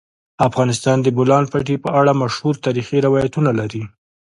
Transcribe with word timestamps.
افغانستان 0.47 0.97
د 1.01 1.03
د 1.05 1.07
بولان 1.17 1.43
پټي 1.51 1.75
په 1.83 1.89
اړه 1.99 2.11
مشهور 2.21 2.55
تاریخی 2.65 2.97
روایتونه 3.07 3.51
لري. 3.59 3.83